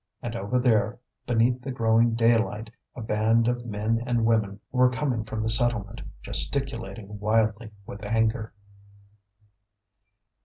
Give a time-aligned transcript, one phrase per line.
[0.23, 0.97] And over there,
[1.27, 6.01] beneath the growing daylight, a band of men and women were coming from the settlement,
[6.23, 8.51] gesticulating wildly with anger.